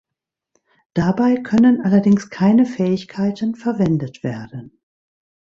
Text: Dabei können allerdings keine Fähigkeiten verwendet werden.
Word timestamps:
Dabei 0.95 1.35
können 1.37 1.81
allerdings 1.81 2.31
keine 2.31 2.65
Fähigkeiten 2.65 3.53
verwendet 3.53 4.23
werden. 4.23 4.79